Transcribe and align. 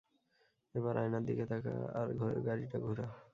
এবার 0.75 0.93
আয়নার 0.97 1.23
দিকে 1.25 1.43
তাকা 1.45 1.73
আর 1.99 2.07
গাড়িটা 2.47 2.77
ঘুরা। 2.79 3.07